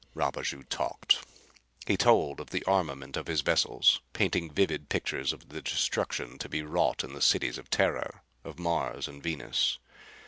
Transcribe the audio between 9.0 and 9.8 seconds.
and Venus.